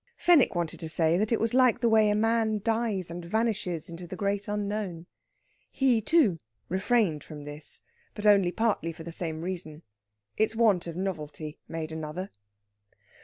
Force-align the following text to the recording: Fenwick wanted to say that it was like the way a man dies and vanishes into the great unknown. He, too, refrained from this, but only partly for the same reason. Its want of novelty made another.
Fenwick 0.17 0.55
wanted 0.55 0.79
to 0.79 0.89
say 0.89 1.15
that 1.19 1.31
it 1.31 1.39
was 1.39 1.53
like 1.53 1.79
the 1.79 1.87
way 1.87 2.09
a 2.09 2.15
man 2.15 2.57
dies 2.63 3.11
and 3.11 3.23
vanishes 3.23 3.87
into 3.87 4.07
the 4.07 4.15
great 4.15 4.47
unknown. 4.47 5.05
He, 5.69 6.01
too, 6.01 6.39
refrained 6.69 7.23
from 7.23 7.43
this, 7.43 7.81
but 8.15 8.25
only 8.25 8.51
partly 8.51 8.93
for 8.93 9.03
the 9.03 9.11
same 9.11 9.43
reason. 9.43 9.83
Its 10.37 10.55
want 10.55 10.87
of 10.87 10.95
novelty 10.97 11.59
made 11.67 11.91
another. 11.91 12.31